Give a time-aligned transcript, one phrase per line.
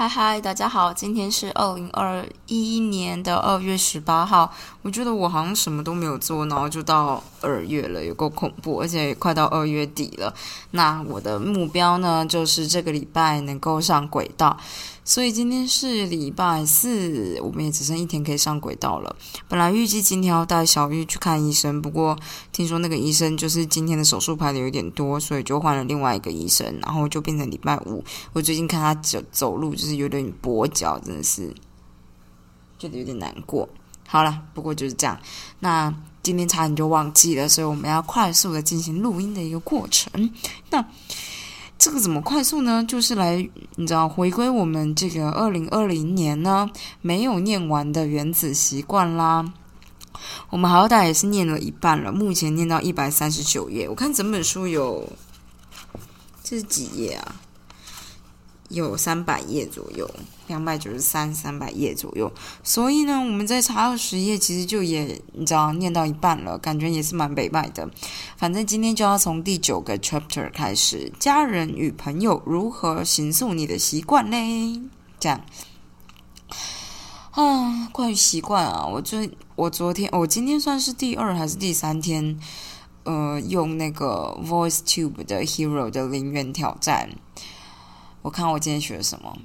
[0.00, 4.50] 嗨嗨，大家好，今天是二零二一年的二月十八号。
[4.80, 10.32] 我觉得我好像什么都没有做，然后就到二月了，有够恐怖，而且快到二月底了。
[10.70, 14.56] 那我的目标呢，就是这个礼拜能够上轨道。
[15.02, 19.16] 所以今天是礼拜四，我们也只剩一天可以上轨道了。
[19.48, 22.16] 本来预计今天要带小玉去看医生，不过
[22.52, 28.04] 听说那个医生就是今天的手术排的有点多，所以就换了另外一个医生，然后就变成礼拜五。
[28.32, 31.52] 我最近看他走走路就是有点跛脚，真的是
[32.78, 33.68] 觉得有点难过。
[34.06, 35.18] 好了，不过就是这样。
[35.58, 35.92] 那
[36.22, 40.30] 今天差点就忘记了，所以我们要快速的进行录音的一个过程。
[40.70, 40.84] 那。
[41.80, 42.84] 这个怎么快速呢？
[42.86, 46.68] 就是来，你知道，回归我们这个二零二零年呢
[47.00, 49.54] 没有念完的原子习惯啦。
[50.50, 53.88] 我们好歹也是念了一半了，目前念到一百三十九页。
[53.88, 55.10] 我看整本书有
[56.44, 57.40] 这是几页啊？
[58.70, 60.10] 有三百页左右。
[60.46, 62.32] 两百九十三，三百页左右，
[62.64, 67.88] 所以呢，我们在查二十页，其实就也你知道念到一半了，感觉也是蛮北拜的。
[68.36, 74.80] 反正今天就要从第九个 chapter 开始，家人与朋友如何形塑你的习惯嘞？
[75.20, 75.40] 这样
[77.30, 82.36] 啊，关于习惯啊，我最我昨天我今天算是第二还是第三天，
[83.04, 87.10] 呃，用那个 Voice Tube 的 Hero 的零元挑战，
[88.22, 89.36] 我看我今天学了什么。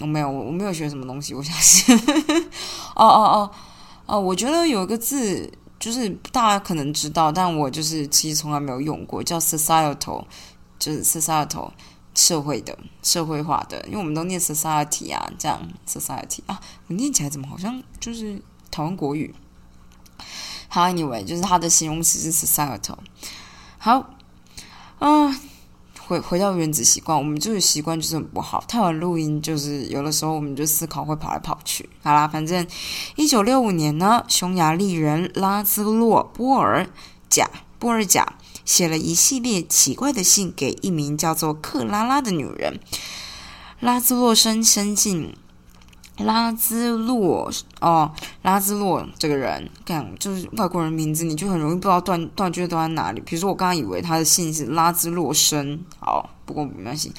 [0.00, 1.34] 我没有，我我没有学什么东西。
[1.34, 1.96] 我相信，
[2.96, 3.50] 哦哦哦
[4.06, 10.24] 哦，我觉得有一个字，就是大家可能知道，但我就是其实从来没有用过，叫 societal，
[10.80, 11.70] 就是 societal
[12.12, 19.32] 社会的、社会化的，因为我们都念 society 啊，这样 society 啊，我念起来怎么好像就是台湾国语？
[20.66, 22.98] 好，anyway，就是它的形容词是 societal。
[23.78, 24.10] 好，
[24.98, 25.38] 嗯。
[26.06, 28.62] 回回到原子习惯，我们这个习惯就是很不好。
[28.68, 31.88] 太晚录音，就是有的时候我们就思考会跑来跑去。
[32.02, 32.66] 好啦，反正
[33.16, 36.86] 一九六五年呢，匈牙利人拉兹洛波尔
[37.30, 42.80] 贾波尔贾写了一系列奇怪的信给一名叫做克拉拉的女人。
[43.80, 45.34] 拉兹洛生先进。
[46.18, 48.10] 拉兹洛哦，
[48.42, 53.20] 拉兹洛这个人，干就是外国人名字，你就很容易不知道断断句断在哪里。
[53.20, 56.30] 比如说，我刚刚以为他的姓是拉兹洛生，好。
[56.44, 57.12] 不过没关系，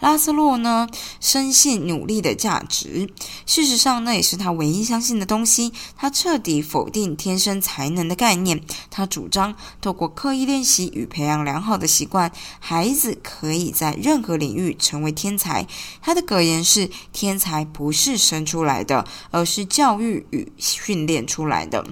[0.00, 0.88] 拉斯洛呢
[1.20, 3.08] 深信努力的价值。
[3.46, 5.72] 事实上，那也是他唯一相信的东西。
[5.96, 8.60] 他彻底否定天生才能的概念。
[8.90, 15.66] 他主张，透过刻意练习与培养良好的习惯，孩子可以在任何领域成为天才。
[16.00, 21.86] 他的格言是：天才不是生出来的，而是教育与训练出来的。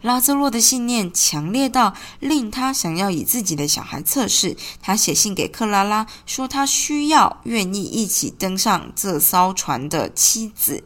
[0.00, 4.56] 拉兹洛的信念强烈到令他想要以自己的小孩测试。
[4.80, 10.84] 他写信给克拉拉，说他需要愿意一起登上这艘船的妻子。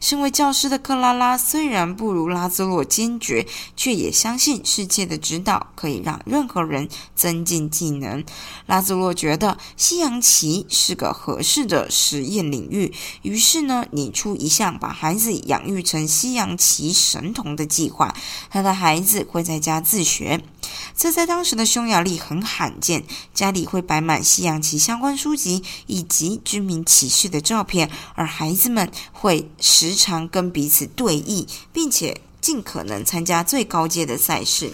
[0.00, 3.46] 身为教师的克拉拉虽然不如拉兹洛坚决，
[3.76, 8.24] 却也相信世界的指导可以让任何人增进技能。
[8.66, 12.92] 拉兹洛觉得西洋棋是个合适的实验领域，
[13.22, 18.14] 于是呢，拟出一项把孩子养育成西洋棋神童的计划。
[18.50, 20.42] 他的孩子会在家自学，
[20.96, 23.04] 这在当时的匈牙利很罕见。
[23.34, 34.72] 家里会摆满西洋棋相关书籍以及知名棋士的照片，而孩子们会时常跟彼此对弈，并且尽可能参加最高阶的赛事。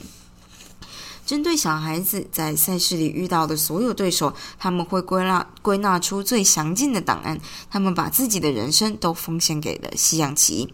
[1.27, 7.41] 针对小孩子在赛事里遇到的所有对手，他们会归纳归纳出最详尽的档案。
[7.71, 10.73] 他们把自己的人生都奉献给了西洋棋。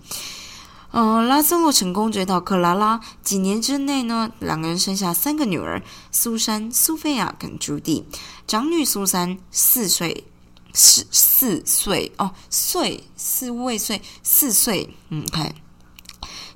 [0.93, 3.01] 嗯，拉兹洛成功追到克拉拉。
[3.23, 8.05] 几年之内呢，两个人生下三个女儿：苏珊、苏菲亚跟朱蒂。
[8.47, 10.25] 长女苏珊四岁，
[10.75, 14.93] 四四岁哦，岁四未岁，四岁。
[15.11, 15.55] 嗯，看，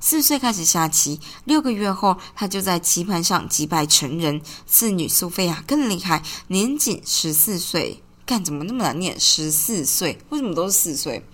[0.01, 4.43] 四岁开始下棋，六个月后，他就在棋盘上击败成人。
[4.67, 8.01] 次女苏菲亚更厉害，年仅十四岁。
[8.27, 9.21] 干怎么那么难念？
[9.21, 11.25] 十四岁，为什么都是四岁？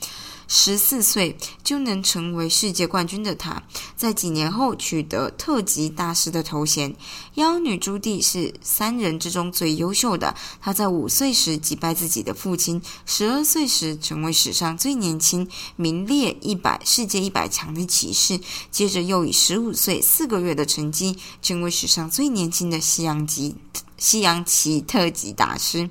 [0.53, 3.63] 十四岁就能成为世界冠军的他，
[3.97, 6.93] 在几年后取得特级大师的头衔。
[7.35, 10.35] 妖女朱棣是三人之中最优秀的。
[10.61, 18.41] 她在五岁时击败自己的父亲，十二岁时成为史上最年轻、名列一百世界一百强的骑士。
[18.73, 23.55] 接着又以十五岁四个月的成绩，成为史上最年轻的西洋级。
[24.01, 25.91] 西洋棋特级大师，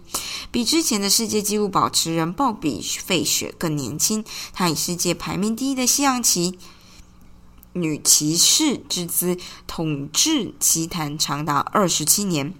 [0.51, 4.25] 比之前的世界纪录保持人鲍比费雪更年轻。
[4.51, 6.57] 他以世界排名第一的西洋棋
[7.73, 12.53] 女骑士之姿统治棋坛长达二十七年。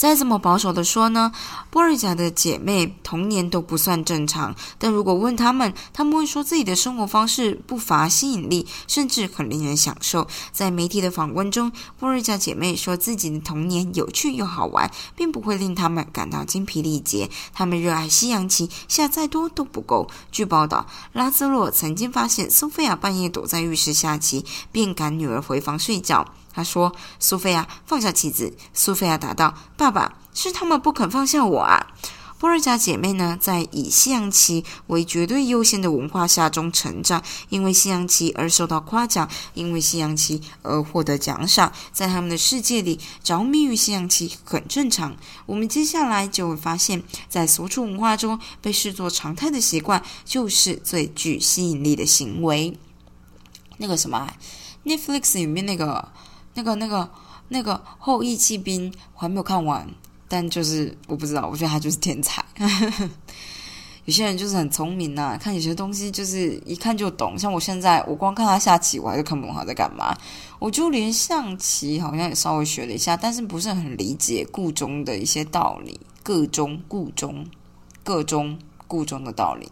[0.00, 1.30] 再这么保守的说呢，
[1.68, 4.56] 波尔贾的姐妹童年都不算正常。
[4.78, 10.26] 但如果问他们，他们会说自己的生活方式不乏吸引力，甚至很令人享受。
[10.52, 17.28] 在媒体的访问中，波尔贾姐妹说自己的童年有趣又好玩，并不会令他们感到精疲力竭。
[17.52, 20.08] 他们热爱西洋棋，下再多都不够。
[20.32, 26.26] 据报道，拉兹洛曾经发现苏菲亚半夜躲在浴室下棋，便赶女儿回房睡觉。
[26.52, 31.86] 他说：“苏菲亚，放下棋子。”苏菲亚答道：“爸爸，是他们不肯放下我啊。”
[32.40, 41.70] 波尔加姐妹呢，在以西洋棋为绝对优先的文化下中成长，因为西洋棋而受到夸奖，因为西洋棋而获得奖赏。
[41.92, 45.14] 在他们的世界里，着迷于西洋棋很正常。
[45.44, 52.78] 我们接下来就会发现，在所处文化中被视作常态的习惯，就是最具吸引力的行为。
[53.76, 54.32] 那个什么
[54.86, 56.08] ，Netflix 里面那个。
[56.54, 57.08] 那个、那个、
[57.48, 59.88] 那个《后羿弃兵》我还没有看完，
[60.28, 62.44] 但就是我不知道，我觉得他就是天才。
[64.06, 67.38] 有些人就是很聪明呐，看有些东西就是一看就懂。
[67.38, 70.16] 像我现在，我光看他下棋，我还是看不懂他在干嘛。
[70.58, 77.46] 我就连象棋好像也稍微学了一下，但是不是很理解故中的一些道理，各中故中
[78.02, 78.58] 各中
[78.88, 79.70] 故中的道理。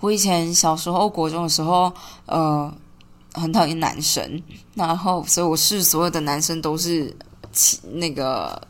[0.00, 1.92] 我以前小时候国中的时候，
[2.26, 2.72] 呃。
[3.36, 4.42] 很讨厌男生，
[4.74, 7.14] 然后所以我是所有的男生都是
[7.92, 8.60] 那个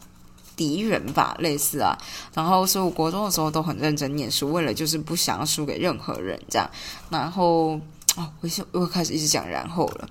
[0.54, 1.96] 敌人吧，类似啊。
[2.34, 6.70] 然后所以我国中的时候都很认真念书，为了就是不想要输给任何人这样。
[7.08, 7.80] 然后
[8.16, 10.08] 哦，我又又开始一直讲然后了。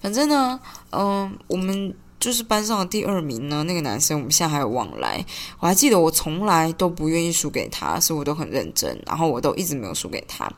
[0.00, 0.58] 反正呢，
[0.92, 5.24] 嗯，我们就是班上的第二名呢，那个男生我们现在还有往来。
[5.58, 10.50] 我还记得我从来都不愿意输给他，所以我都很认真，然后我都一直没有输给他。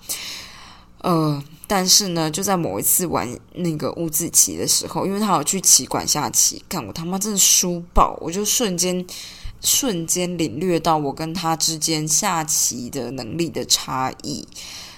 [1.03, 9.05] 呃，但是呢，就在某一次玩那个五子棋的时候，因为他有去棋馆下棋，看我他妈真的输爆，我就瞬间
[9.61, 14.47] 瞬间领略到我跟他之间下棋的能力的差异。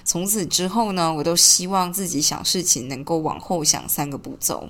[0.03, 4.69] 从此之后呢，我都希望自己想事情能够往后想三个步骤，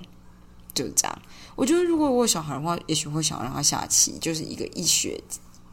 [0.74, 1.22] 就是这样。
[1.58, 5.22] 我觉得如果我有小孩的话，也许会想让他下棋，就是一个一学。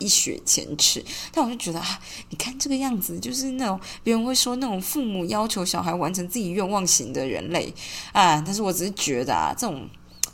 [0.03, 2.01] 一雪前耻，但我就觉得啊，
[2.31, 7.73] 你看这个样子，就是那种别人会说那种父母要求小孩完成自己愿望型的人类
[8.13, 8.43] 啊。
[8.45, 9.89] 但是我只是觉得啊，这种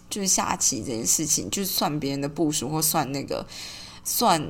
[0.08, 3.46] 就是下棋这件事情，就是算别人的部署或算那个
[4.04, 4.42] 算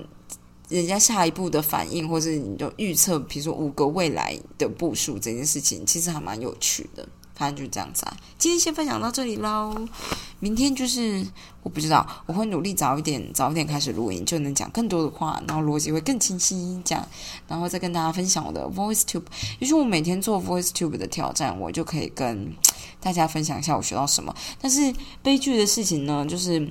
[0.68, 7.08] 人家下一步的反应，或是你就预测，比如说五个未来的部署这件事情，其实还蛮有趣的。
[7.38, 9.86] 反正就这样子啊，今天先分享到这里喽。
[10.40, 11.24] 明天就是
[11.62, 17.08] 我不知道，我会努力早一点，早一点开始录音，就能讲更多的话，然后逻辑会更清晰，这样，
[17.46, 19.22] 然后再跟大家分享我的 Voice Tube。
[19.60, 22.52] 就是我每天做 Voice Tube 的挑战，我就可以跟
[23.00, 24.34] 大家分享一下我学到什么。
[24.60, 24.92] 但是
[25.22, 26.70] 悲剧的事情呢，就是。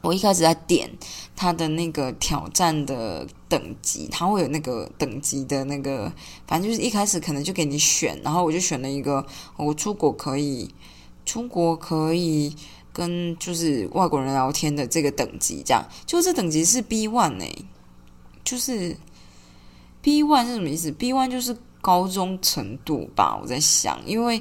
[0.00, 0.88] 我一开始在点
[1.34, 6.12] 他的那个挑战的等级，他会有那个等级的那个，
[6.46, 10.72] 反正就是一开始可能就给你选，然后我就选了一个，我出国可以，
[11.26, 12.54] 出国可以
[12.92, 17.44] 跟就是外国人聊天的这个等级，这样，就这等级是 B one 呢，
[18.44, 18.96] 就是
[20.00, 24.40] B one 是什么意思？B one 就是高中程度吧，我在想，因为。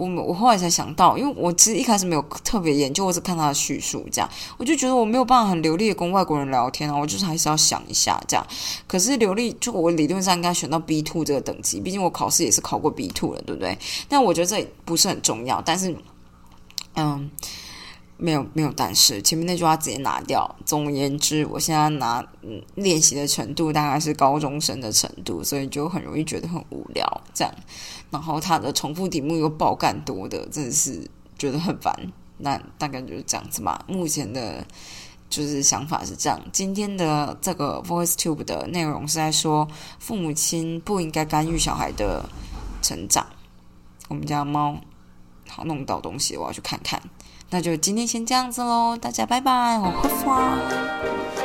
[0.00, 8.46] 我我后来才想到，因为我其实一开始没有特别研究，我只看他的叙述，这样我就觉得我没有办法很流利的跟外国人聊天啊，我就是还是要想一下这样。
[8.86, 13.76] 可是流利，就我理论上应该选到 B two 这个等级，毕竟我考试也是考过 B two 了，对不对？
[14.08, 15.60] 但我觉得这不是很重要。
[15.60, 15.94] 但是，
[16.96, 17.30] 嗯。
[18.20, 20.54] 没有没有，但是前面那句话直接拿掉。
[20.66, 27.54] 总而言之，我现在拿嗯练习的程度大概是高中生的程度，所以就很容易觉得很无聊这样。
[28.10, 31.08] 然后他的重复题目又爆干多的，真的是
[31.38, 31.94] 觉得很烦。
[32.36, 33.84] 那大概就是这样子吧。
[33.86, 34.66] 目前的
[35.28, 36.40] 就是想法是这样。
[36.52, 39.66] 今天的这个 Voice Tube 的内容是在说
[39.98, 42.28] 父母亲不应该干预小孩的
[42.82, 43.26] 成长。
[44.08, 44.78] 我们家猫
[45.48, 47.00] 好弄到东西，我要去看看。
[47.50, 51.39] 那就今天先这样子喽，大家拜拜，我会刷。